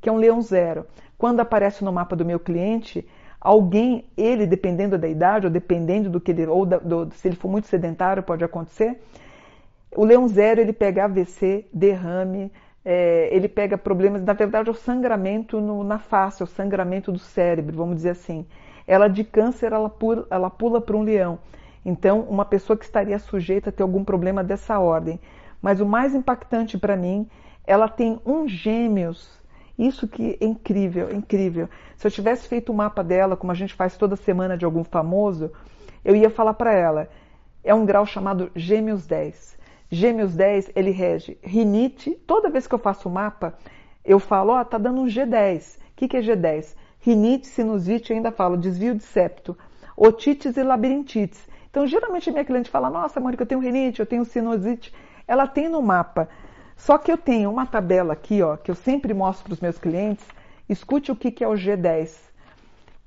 que 0.00 0.08
é 0.08 0.12
um 0.12 0.16
leão 0.16 0.40
zero. 0.40 0.86
Quando 1.16 1.40
aparece 1.40 1.84
no 1.84 1.92
mapa 1.92 2.16
do 2.16 2.24
meu 2.24 2.40
cliente, 2.40 3.06
alguém, 3.40 4.04
ele 4.16 4.46
dependendo 4.46 4.96
da 4.96 5.08
idade 5.08 5.46
ou 5.46 5.52
dependendo 5.52 6.08
do 6.08 6.20
que 6.20 6.30
ele, 6.30 6.46
ou 6.46 6.64
da, 6.64 6.78
do, 6.78 7.10
se 7.12 7.28
ele 7.28 7.36
for 7.36 7.48
muito 7.48 7.66
sedentário, 7.66 8.22
pode 8.22 8.44
acontecer. 8.44 9.00
O 9.96 10.04
leão 10.04 10.28
zero 10.28 10.60
ele 10.60 10.72
pega 10.72 11.04
AVC, 11.04 11.66
derrame, 11.72 12.52
é, 12.90 13.28
ele 13.30 13.48
pega 13.48 13.76
problemas, 13.76 14.22
na 14.24 14.32
verdade, 14.32 14.70
é 14.70 14.72
o 14.72 14.74
sangramento 14.74 15.60
no, 15.60 15.84
na 15.84 15.98
face, 15.98 16.42
é 16.42 16.44
o 16.44 16.48
sangramento 16.48 17.12
do 17.12 17.18
cérebro, 17.18 17.76
vamos 17.76 17.96
dizer 17.96 18.10
assim. 18.10 18.46
Ela 18.86 19.08
de 19.08 19.24
câncer, 19.24 19.74
ela 19.74 19.90
pula, 19.90 20.26
ela 20.30 20.48
pula 20.48 20.80
para 20.80 20.96
um 20.96 21.02
leão. 21.02 21.38
Então, 21.84 22.20
uma 22.22 22.46
pessoa 22.46 22.78
que 22.78 22.86
estaria 22.86 23.18
sujeita 23.18 23.68
a 23.68 23.72
ter 23.72 23.82
algum 23.82 24.02
problema 24.02 24.42
dessa 24.42 24.78
ordem. 24.78 25.20
Mas 25.60 25.80
o 25.80 25.84
mais 25.84 26.14
impactante 26.14 26.78
para 26.78 26.96
mim, 26.96 27.28
ela 27.66 27.88
tem 27.88 28.18
um 28.24 28.48
gêmeos 28.48 29.38
isso 29.78 30.08
que 30.08 30.36
é 30.40 30.44
incrível, 30.44 31.14
incrível. 31.14 31.68
Se 31.96 32.06
eu 32.06 32.10
tivesse 32.10 32.48
feito 32.48 32.72
um 32.72 32.74
mapa 32.74 33.04
dela, 33.04 33.36
como 33.36 33.52
a 33.52 33.54
gente 33.54 33.74
faz 33.74 33.96
toda 33.96 34.16
semana 34.16 34.58
de 34.58 34.64
algum 34.64 34.82
famoso, 34.82 35.52
eu 36.04 36.16
ia 36.16 36.30
falar 36.30 36.54
para 36.54 36.72
ela: 36.72 37.08
é 37.62 37.72
um 37.72 37.86
grau 37.86 38.04
chamado 38.04 38.50
Gêmeos 38.56 39.06
10. 39.06 39.57
Gêmeos 39.90 40.34
10, 40.34 40.72
ele 40.76 40.90
rege 40.90 41.38
rinite. 41.42 42.10
Toda 42.26 42.50
vez 42.50 42.66
que 42.66 42.74
eu 42.74 42.78
faço 42.78 43.08
o 43.08 43.12
mapa, 43.12 43.54
eu 44.04 44.18
falo, 44.18 44.52
ó, 44.52 44.60
oh, 44.60 44.64
tá 44.64 44.78
dando 44.78 45.00
um 45.00 45.06
G10. 45.06 45.76
O 45.76 45.80
que, 45.96 46.08
que 46.08 46.16
é 46.16 46.20
G10? 46.20 46.74
Rinite, 47.00 47.46
sinusite, 47.46 48.12
ainda 48.12 48.30
falo 48.30 48.56
desvio 48.56 48.94
de 48.94 49.02
septo, 49.02 49.56
otites 49.96 50.56
e 50.56 50.62
labirintite. 50.62 51.38
Então, 51.70 51.86
geralmente 51.86 52.28
a 52.28 52.32
minha 52.32 52.44
cliente 52.44 52.70
fala, 52.70 52.90
nossa, 52.90 53.20
Mônica, 53.20 53.42
eu 53.42 53.46
tenho 53.46 53.60
rinite, 53.60 54.00
eu 54.00 54.06
tenho 54.06 54.24
sinusite. 54.24 54.92
Ela 55.26 55.46
tem 55.46 55.68
no 55.68 55.80
mapa. 55.80 56.28
Só 56.76 56.98
que 56.98 57.10
eu 57.10 57.18
tenho 57.18 57.50
uma 57.50 57.66
tabela 57.66 58.12
aqui, 58.12 58.42
ó, 58.42 58.56
que 58.56 58.70
eu 58.70 58.74
sempre 58.74 59.12
mostro 59.14 59.44
para 59.44 59.54
os 59.54 59.60
meus 59.60 59.78
clientes. 59.78 60.24
Escute 60.68 61.10
o 61.10 61.16
que, 61.16 61.30
que 61.30 61.42
é 61.42 61.48
o 61.48 61.52
G10 61.52 62.28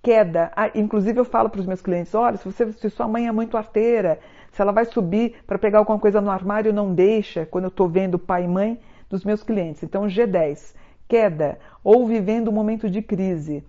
queda. 0.02 0.52
Ah, 0.56 0.72
inclusive 0.74 1.20
eu 1.20 1.26
falo 1.26 1.50
para 1.50 1.62
os 1.62 1.66
meus 1.66 1.82
clientes, 1.82 2.14
olha, 2.16 2.38
se, 2.38 2.46
você, 2.46 2.72
se 2.74 2.90
sua 2.90 3.08
mãe 3.08 3.28
é 3.28 3.32
muito 3.32 3.56
arteira, 3.58 4.20
se 4.52 4.62
ela 4.62 4.72
vai 4.72 4.86
subir 4.86 5.36
para 5.48 5.58
pegar 5.58 5.80
alguma 5.80 6.00
coisa 6.00 6.20
no 6.20 6.30
armário, 6.30 6.74
não 6.74 6.94
deixa, 6.94 7.46
quando 7.46 7.66
eu 7.66 7.70
estou 7.70 7.88
vendo 7.88 8.20
pai 8.20 8.44
e 8.44 8.48
mãe 8.48 8.80
dos 9.10 9.24
meus 9.24 9.44
clientes. 9.44 9.84
Então, 9.84 10.08
G10, 10.08 10.76
queda 11.08 11.58
ou 11.84 12.06
vivendo 12.06 12.50
um 12.50 12.54
momento 12.54 12.90
de 12.90 13.02
crise. 13.02 13.64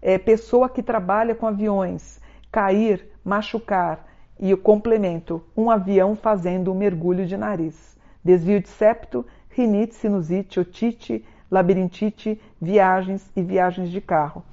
É, 0.00 0.18
pessoa 0.18 0.68
que 0.68 0.82
trabalha 0.82 1.34
com 1.34 1.46
aviões, 1.46 2.20
cair, 2.52 3.06
machucar. 3.24 4.06
E 4.40 4.54
o 4.54 4.58
complemento, 4.58 5.42
um 5.56 5.68
avião 5.68 6.14
fazendo 6.14 6.70
um 6.70 6.74
mergulho 6.74 7.26
de 7.26 7.36
nariz. 7.36 7.98
Desvio 8.22 8.60
de 8.60 8.68
septo, 8.68 9.26
rinite, 9.50 9.96
sinusite, 9.96 10.60
otite, 10.60 11.24
labirintite, 11.50 12.40
viagens 12.60 13.28
e 13.34 13.42
viagens 13.42 13.90
de 13.90 14.00
carro. 14.00 14.44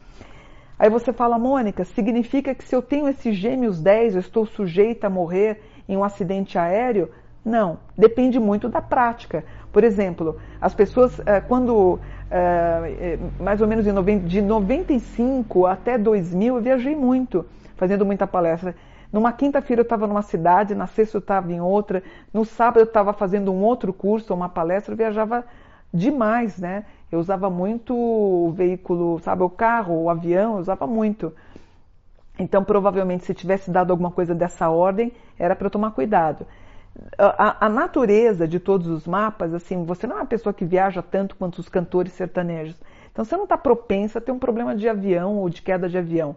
Aí 0.78 0.90
você 0.90 1.14
fala, 1.14 1.40
Mônica, 1.40 1.86
significa 1.86 2.54
que 2.54 2.64
se 2.64 2.76
eu 2.76 2.82
tenho 2.82 3.08
esses 3.08 3.36
gêmeos 3.36 3.82
10, 3.82 4.16
eu 4.16 4.20
estou 4.20 4.46
sujeita 4.46 5.08
a 5.08 5.10
morrer 5.10 5.62
em 5.88 5.96
um 5.96 6.04
acidente 6.04 6.58
aéreo? 6.58 7.10
Não, 7.46 7.80
depende 7.98 8.40
muito 8.40 8.68
da 8.68 8.82
prática. 8.82 9.46
Por 9.72 9.84
exemplo, 9.84 10.38
as 10.60 10.74
pessoas, 10.74 11.22
eh, 11.26 11.40
quando 11.42 12.00
eh, 12.30 12.96
eh, 13.00 13.20
mais 13.40 13.62
ou 13.62 13.68
menos 13.68 13.86
de 13.86 14.42
95 14.42 15.66
até 15.66 15.98
2000, 15.98 16.56
eu 16.56 16.62
viajei 16.62 16.96
muito, 16.96 17.46
fazendo 17.78 18.06
muita 18.06 18.28
palestra. 18.28 18.76
Numa 19.14 19.32
quinta-feira 19.32 19.82
eu 19.82 19.84
estava 19.84 20.08
numa 20.08 20.24
cidade, 20.24 20.76
na 20.76 20.88
sexta 20.88 21.18
eu 21.18 21.20
estava 21.20 21.52
em 21.54 21.62
outra, 21.62 22.04
no 22.34 22.44
sábado 22.44 22.80
eu 22.80 22.86
estava 22.86 23.14
fazendo 23.14 23.54
um 23.54 23.62
outro 23.62 23.94
curso, 23.94 24.34
uma 24.34 24.50
palestra, 24.50 24.94
eu 24.94 24.98
viajava 24.98 25.46
demais, 25.96 26.58
né? 26.58 26.86
Eu 27.12 27.20
usava 27.20 27.50
muito 27.50 27.96
o 27.96 28.52
veículo, 28.52 29.20
sabe, 29.20 29.44
o 29.44 29.50
carro, 29.50 30.04
o 30.04 30.10
avião, 30.10 30.56
eu 30.56 30.60
usava 30.60 30.86
muito. 30.86 31.34
Então, 32.38 32.64
provavelmente, 32.64 33.24
se 33.24 33.34
tivesse 33.34 33.72
dado 33.72 33.92
alguma 33.92 34.12
coisa 34.12 34.36
dessa 34.36 34.70
ordem, 34.70 35.14
era 35.40 35.56
para 35.56 35.70
tomar 35.70 35.92
cuidado. 35.92 36.46
A, 37.18 37.66
a, 37.66 37.70
natureza 37.70 38.48
de 38.48 38.60
todos 38.60 38.88
os 38.88 39.08
mapas, 39.08 39.54
assim, 39.54 39.84
você 39.84 40.08
não 40.08 40.18
é 40.18 40.20
uma 40.20 40.26
pessoa 40.26 40.54
que 40.54 40.66
viaja 40.66 41.02
tanto 41.02 41.36
quanto 41.36 41.60
os 41.60 41.70
cantores 41.70 42.14
sertanejos. 42.14 42.76
Então, 43.12 43.24
você 43.24 43.36
não 43.38 43.44
está 43.44 43.58
propensa 43.58 44.20
a 44.20 44.22
ter 44.22 44.32
um 44.32 44.40
problema 44.40 44.76
de 44.76 44.88
avião 44.90 45.38
ou 45.38 45.50
de 45.50 45.62
queda 45.62 45.88
de 45.88 45.98
avião. 45.98 46.36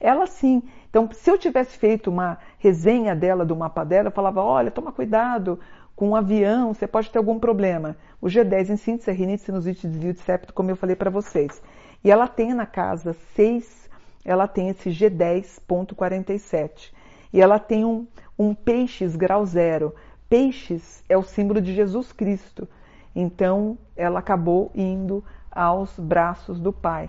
Ela 0.00 0.26
sim. 0.26 0.62
Então, 0.88 1.08
se 1.12 1.30
eu 1.30 1.36
tivesse 1.36 1.76
feito 1.76 2.10
uma 2.10 2.38
resenha 2.58 3.14
dela, 3.14 3.44
do 3.44 3.56
mapa 3.56 3.84
dela, 3.84 4.08
eu 4.08 4.12
falava: 4.12 4.42
olha, 4.42 4.70
toma 4.70 4.92
cuidado, 4.92 5.58
com 5.94 6.10
um 6.10 6.16
avião, 6.16 6.72
você 6.72 6.86
pode 6.86 7.10
ter 7.10 7.18
algum 7.18 7.38
problema. 7.38 7.96
O 8.20 8.26
G10 8.26 8.70
em 8.70 8.76
síntese 8.76 9.12
rinite, 9.12 9.44
sinusite, 9.44 9.88
desvio 9.88 10.12
de 10.12 10.20
septo, 10.20 10.52
como 10.52 10.70
eu 10.70 10.76
falei 10.76 10.94
para 10.94 11.08
vocês. 11.08 11.62
E 12.04 12.10
ela 12.10 12.28
tem 12.28 12.52
na 12.52 12.66
casa 12.66 13.14
6, 13.34 13.88
ela 14.24 14.46
tem 14.46 14.68
esse 14.68 14.90
G10.47. 14.90 16.92
E 17.32 17.40
ela 17.40 17.58
tem 17.58 17.84
um, 17.84 18.06
um 18.38 18.54
peixes 18.54 19.16
grau 19.16 19.46
zero. 19.46 19.94
Peixes 20.28 21.02
é 21.08 21.16
o 21.16 21.22
símbolo 21.22 21.62
de 21.62 21.72
Jesus 21.72 22.12
Cristo. 22.12 22.68
Então, 23.16 23.78
ela 23.96 24.18
acabou 24.18 24.70
indo 24.74 25.24
aos 25.50 25.98
braços 25.98 26.60
do 26.60 26.72
Pai. 26.72 27.08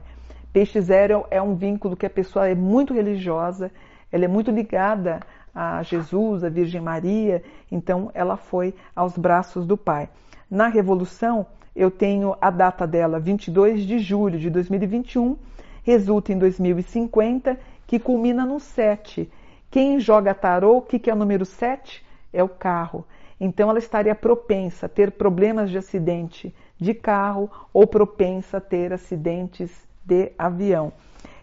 Peixe 0.53 0.81
zero 0.81 1.25
é 1.29 1.41
um 1.41 1.55
vínculo 1.55 1.95
que 1.95 2.05
a 2.05 2.09
pessoa 2.09 2.47
é 2.47 2.55
muito 2.55 2.93
religiosa, 2.93 3.71
ela 4.11 4.25
é 4.25 4.27
muito 4.27 4.51
ligada 4.51 5.21
a 5.53 5.83
Jesus, 5.83 6.43
a 6.43 6.49
Virgem 6.49 6.81
Maria, 6.81 7.43
então 7.71 8.09
ela 8.13 8.37
foi 8.37 8.73
aos 8.95 9.17
braços 9.17 9.65
do 9.65 9.77
Pai. 9.77 10.09
Na 10.51 10.67
Revolução, 10.67 11.45
eu 11.73 11.89
tenho 11.89 12.35
a 12.41 12.49
data 12.49 12.85
dela, 12.85 13.21
22 13.21 13.83
de 13.83 13.99
julho 13.99 14.37
de 14.37 14.49
2021, 14.49 15.37
resulta 15.81 16.33
em 16.33 16.37
2050, 16.37 17.57
que 17.87 17.97
culmina 17.97 18.45
no 18.45 18.59
7. 18.59 19.31
Quem 19.69 19.97
joga 19.97 20.33
tarô, 20.33 20.79
o 20.79 20.81
que, 20.81 20.99
que 20.99 21.09
é 21.09 21.13
o 21.13 21.15
número 21.15 21.45
7? 21.45 22.05
É 22.33 22.43
o 22.43 22.49
carro. 22.49 23.05
Então 23.39 23.69
ela 23.69 23.79
estaria 23.79 24.13
propensa 24.13 24.87
a 24.87 24.89
ter 24.89 25.11
problemas 25.11 25.69
de 25.69 25.77
acidente 25.77 26.53
de 26.77 26.93
carro 26.93 27.49
ou 27.73 27.87
propensa 27.87 28.57
a 28.57 28.61
ter 28.61 28.91
acidentes 28.91 29.71
de 30.03 30.33
avião. 30.37 30.91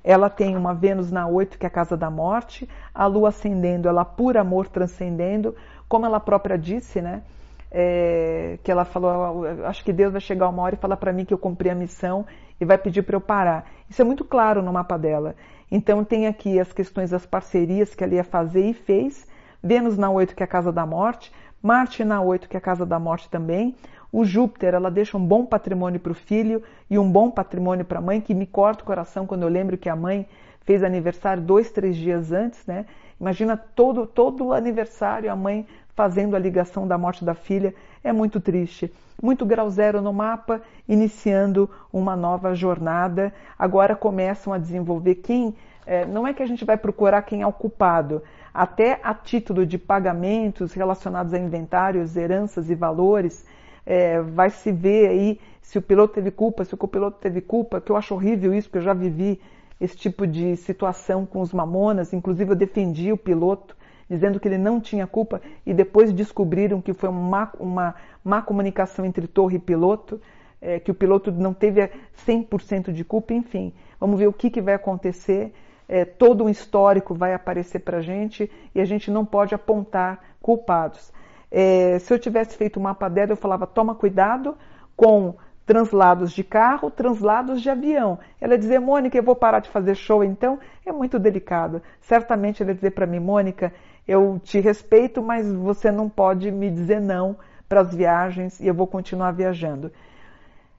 Ela 0.05 0.29
tem 0.29 0.55
uma 0.55 0.75
Vênus 0.75 1.11
na 1.11 1.27
8, 1.27 1.57
que 1.59 1.65
é 1.65 1.69
a 1.69 1.71
casa 1.71 1.97
da 1.97 2.11
morte, 2.11 2.69
a 2.95 3.07
Lua 3.07 3.31
ascendendo, 3.31 3.89
ela 3.89 4.05
por 4.05 4.37
amor 4.37 4.69
transcendendo, 4.69 5.57
como 5.89 6.05
ela 6.05 6.21
própria 6.21 6.59
disse, 6.59 7.01
né? 7.01 7.23
É, 7.71 8.59
que 8.63 8.71
ela 8.71 8.85
falou, 8.85 9.45
acho 9.67 9.85
que 9.85 9.93
Deus 9.93 10.13
vai 10.13 10.21
chegar 10.23 10.49
uma 10.49 10.63
hora 10.63 10.75
e 10.75 10.79
falar 10.79 10.97
para 10.97 11.13
mim 11.13 11.25
que 11.25 11.35
eu 11.35 11.39
cumpri 11.39 11.69
a 11.69 11.75
missão 11.75 12.25
e 12.59 12.65
vai 12.65 12.79
pedir 12.79 13.03
para 13.03 13.17
eu 13.17 13.21
parar. 13.21 13.67
Isso 13.91 14.01
é 14.01 14.05
muito 14.05 14.25
claro 14.25 14.63
no 14.63 14.73
mapa 14.73 14.97
dela. 14.97 15.35
Então 15.71 16.03
tem 16.03 16.27
aqui 16.27 16.59
as 16.59 16.73
questões 16.73 17.11
das 17.11 17.27
parcerias 17.27 17.95
que 17.95 18.03
ela 18.03 18.15
ia 18.15 18.25
fazer 18.25 18.65
e 18.65 18.73
fez. 18.73 19.27
Vênus 19.63 19.99
na 19.99 20.09
8, 20.09 20.35
que 20.35 20.43
é 20.43 20.45
a 20.45 20.49
casa 20.49 20.73
da 20.73 20.87
morte, 20.87 21.33
Marte 21.63 22.05
na 22.05 22.21
8, 22.21 22.49
que 22.49 22.57
é 22.57 22.59
a 22.59 22.61
casa 22.61 22.87
da 22.87 22.99
morte 23.01 23.29
também, 23.29 23.75
o 24.13 24.25
Júpiter, 24.25 24.75
ela 24.75 24.91
deixa 24.91 25.19
um 25.19 25.25
bom 25.25 25.45
patrimônio 25.45 26.01
para 26.01 26.13
o 26.13 26.15
filho 26.15 26.63
e 26.89 26.99
um 26.99 27.11
bom 27.11 27.31
patrimônio 27.31 27.85
para 27.85 27.99
a 27.99 28.03
mãe, 28.03 28.21
que 28.21 28.33
me 28.33 28.47
corta 28.47 28.83
o 28.83 28.87
coração 28.87 29.27
quando 29.27 29.43
eu 29.43 29.49
lembro 29.49 29.77
que 29.77 29.89
a 29.89 29.97
mãe 29.97 30.27
fez 30.61 30.83
aniversário 30.83 31.43
dois, 31.43 31.71
três 31.71 31.97
dias 31.97 32.33
antes, 32.33 32.65
né? 32.67 32.87
Imagina 33.21 33.57
todo, 33.57 34.07
todo 34.07 34.47
o 34.47 34.53
aniversário 34.53 35.31
a 35.31 35.37
mãe 35.37 35.67
fazendo 35.99 36.37
a 36.37 36.39
ligação 36.39 36.87
da 36.87 36.97
morte 36.97 37.25
da 37.25 37.35
filha. 37.35 37.75
É 38.05 38.13
muito 38.13 38.39
triste. 38.41 38.93
Muito 39.21 39.45
grau 39.45 39.69
zero 39.69 40.01
no 40.01 40.13
mapa, 40.13 40.63
iniciando 40.89 41.69
uma 41.93 42.15
nova 42.15 42.55
jornada. 42.55 43.35
Agora 43.59 43.97
começam 43.97 44.53
a 44.53 44.59
desenvolver 44.59 45.17
quem. 45.17 45.57
É, 45.85 46.07
não 46.07 46.25
é 46.25 46.33
que 46.33 46.41
a 46.41 46.47
gente 46.47 46.65
vai 46.65 46.77
procurar 46.77 47.23
quem 47.23 47.43
é 47.43 47.47
o 47.47 47.53
culpado, 47.53 48.23
até 48.55 49.01
a 49.03 49.13
título 49.13 49.67
de 49.67 49.77
pagamentos 49.77 50.73
relacionados 50.73 51.35
a 51.35 51.39
inventários, 51.39 52.17
heranças 52.17 52.71
e 52.71 52.77
valores 52.77 53.45
é, 53.89 54.21
vai 54.21 54.51
se 54.51 54.71
ver 54.71 55.09
aí 55.09 55.41
se 55.63 55.79
o 55.79 55.83
piloto 55.83 56.13
teve 56.13 56.31
culpa, 56.31 56.63
se 56.63 56.75
o 56.75 56.77
copiloto 56.77 57.19
teve 57.19 57.41
culpa, 57.41 57.81
que 57.81 57.91
eu 57.91 57.97
acho 57.97 58.15
horrível 58.15 58.55
isso, 58.55 58.69
porque 58.69 58.79
eu 58.79 58.83
já 58.83 58.93
vivi 58.93 59.41
esse 59.81 59.97
tipo 59.97 60.27
de 60.27 60.57
situação 60.57 61.25
com 61.25 61.41
os 61.41 61.55
mamonas, 61.55 62.13
inclusive 62.13 62.51
eu 62.53 62.57
defendi 62.57 63.11
o 63.11 63.17
piloto, 63.17 63.75
dizendo 64.09 64.41
que 64.41 64.49
ele 64.49 64.59
não 64.59 64.81
tinha 64.81 65.07
culpa, 65.07 65.41
e 65.67 65.75
depois 65.75 66.13
descobriram 66.13 66.81
que 66.81 66.93
foi 66.93 67.09
uma, 67.09 67.53
uma 67.59 67.95
má 68.25 68.41
comunicação 68.43 69.05
entre 69.05 69.27
torre 69.27 69.57
e 69.57 69.61
piloto, 69.61 70.21
é, 70.61 70.81
que 70.81 70.91
o 70.91 70.95
piloto 70.95 71.31
não 71.31 71.55
teve 71.55 71.89
100% 72.27 72.93
de 72.93 73.05
culpa, 73.05 73.35
enfim. 73.35 73.73
Vamos 74.01 74.19
ver 74.19 74.27
o 74.27 74.33
que, 74.33 74.51
que 74.51 74.61
vai 74.61 74.75
acontecer. 74.75 75.53
É, 75.89 76.05
todo 76.05 76.45
um 76.45 76.49
histórico 76.49 77.15
vai 77.15 77.33
aparecer 77.33 77.81
para 77.81 77.99
a 77.99 78.03
gente 78.03 78.51
e 78.75 78.81
a 78.81 78.85
gente 78.85 79.11
não 79.11 79.25
pode 79.25 79.55
apontar 79.55 80.37
culpados. 80.41 81.13
É, 81.51 81.99
se 81.99 82.13
eu 82.13 82.19
tivesse 82.19 82.57
feito 82.57 82.79
o 82.79 82.83
mapa 82.83 83.09
dela, 83.09 83.33
eu 83.33 83.37
falava: 83.37 83.67
toma 83.67 83.95
cuidado 83.95 84.57
com 84.97 85.35
translados 85.65 86.33
de 86.33 86.43
carro, 86.43 86.91
translados 86.91 87.61
de 87.61 87.69
avião. 87.69 88.19
Ela 88.41 88.55
ia 88.55 88.59
dizer, 88.59 88.79
Mônica, 88.79 89.17
eu 89.17 89.23
vou 89.23 89.37
parar 89.37 89.61
de 89.61 89.69
fazer 89.69 89.95
show 89.95 90.25
então? 90.25 90.59
É 90.85 90.91
muito 90.91 91.19
delicado. 91.19 91.83
Certamente 92.01 92.63
ela 92.63 92.71
ia 92.71 92.75
dizer 92.75 92.93
para 92.93 93.07
mim, 93.07 93.21
Mônica, 93.21 93.73
eu 94.09 94.41
te 94.43 94.59
respeito, 94.59 95.23
mas 95.23 95.53
você 95.53 95.93
não 95.93 96.09
pode 96.09 96.51
me 96.51 96.71
dizer 96.71 96.99
não 96.99 97.37
para 97.69 97.83
as 97.83 97.95
viagens 97.95 98.59
e 98.59 98.67
eu 98.67 98.73
vou 98.73 98.87
continuar 98.87 99.33
viajando. 99.33 99.93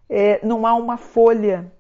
É, 0.10 0.44
não 0.44 0.66
há 0.66 0.74
uma 0.74 0.98
folha 0.98 1.72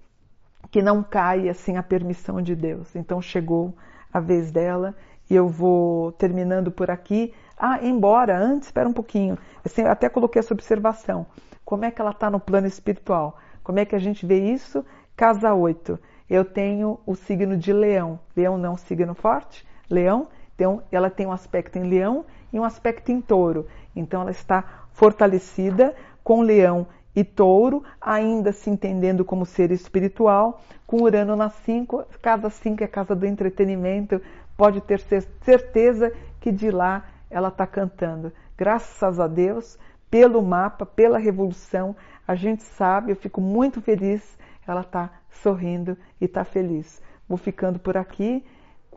que 0.70 0.84
não 0.84 1.02
caia 1.02 1.56
sem 1.56 1.78
a 1.78 1.84
permissão 1.84 2.40
de 2.40 2.56
Deus. 2.56 2.96
Então 2.96 3.20
chegou 3.20 3.76
a 4.14 4.20
vez 4.20 4.52
dela 4.52 4.96
e 5.28 5.36
eu 5.36 5.48
vou 5.48 6.12
terminando 6.12 6.72
por 6.72 6.92
aqui. 6.92 7.34
Ah, 7.58 7.80
embora, 7.82 8.38
antes, 8.38 8.68
espera 8.68 8.88
um 8.88 8.94
pouquinho, 8.94 9.38
assim, 9.66 9.82
eu 9.82 9.92
até 9.92 10.08
coloquei 10.08 10.40
essa 10.40 10.54
observação. 10.54 11.26
Como 11.66 11.84
é 11.84 11.92
que 11.92 12.00
ela 12.00 12.12
está 12.12 12.30
no 12.30 12.40
plano 12.40 12.68
espiritual? 12.68 13.38
Como 13.64 13.80
é 13.80 13.86
que 13.86 13.96
a 13.96 14.00
gente 14.00 14.26
vê 14.26 14.40
isso? 14.40 14.86
Casa 15.16 15.54
8. 15.54 16.00
Eu 16.30 16.46
tenho 16.46 17.00
o 17.06 17.16
signo 17.16 17.58
de 17.58 17.74
leão. 17.74 18.20
Leão 18.36 18.58
não 18.58 18.70
é 18.70 18.74
um 18.74 18.78
signo 18.78 19.16
forte? 19.16 19.68
Leão, 19.90 20.28
então 20.60 20.84
ela 20.92 21.10
tem 21.10 21.26
um 21.26 21.32
aspecto 21.32 21.78
em 21.78 21.84
leão 21.84 22.26
e 22.52 22.60
um 22.60 22.66
aspecto 22.66 23.14
em 23.14 23.22
touro. 23.22 23.66
Então 23.96 24.20
ela 24.20 24.32
está 24.32 24.88
fortalecida 24.92 25.96
com 26.22 26.42
leão 26.42 26.86
e 27.16 27.24
touro, 27.24 27.82
ainda 28.00 28.52
se 28.52 28.70
entendendo 28.70 29.24
como 29.24 29.46
ser 29.46 29.72
espiritual, 29.72 30.62
com 30.86 31.02
Urano 31.04 31.34
na 31.34 31.50
5, 31.50 32.04
casa 32.22 32.50
5 32.50 32.84
é 32.84 32.88
casa 32.88 33.16
do 33.16 33.26
entretenimento, 33.26 34.22
pode 34.58 34.82
ter 34.82 35.00
certeza 35.00 36.12
que 36.42 36.52
de 36.52 36.70
lá 36.70 37.06
ela 37.30 37.48
está 37.48 37.66
cantando. 37.66 38.30
Graças 38.58 39.18
a 39.18 39.28
Deus, 39.28 39.80
pelo 40.12 40.42
mapa, 40.42 40.86
pela 40.86 41.18
revolução, 41.18 41.96
a 42.28 42.36
gente 42.36 42.64
sabe, 42.64 43.14
eu 43.14 43.16
fico 43.16 43.40
muito 43.40 43.82
feliz, 43.82 44.38
ela 44.68 44.82
está 44.82 45.10
sorrindo 45.30 45.98
e 46.20 46.26
está 46.26 46.44
feliz. 46.44 47.02
Vou 47.30 47.38
ficando 47.38 47.80
por 47.80 47.96
aqui 47.96 48.44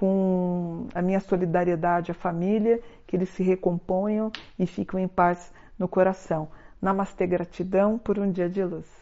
com 0.03 0.89
a 0.93 1.01
minha 1.01 1.21
solidariedade 1.21 2.11
à 2.11 2.15
família, 2.15 2.81
que 3.07 3.15
eles 3.15 3.29
se 3.29 3.45
recomponham 3.45 4.33
e 4.59 4.67
fiquem 4.67 5.05
em 5.05 5.07
paz 5.07 5.53
no 5.79 5.87
coração. 5.87 6.49
Namastê, 6.81 7.25
gratidão 7.25 8.01
por 8.01 8.19
um 8.19 8.29
dia 8.29 8.49
de 8.49 8.65
luz. 8.65 9.02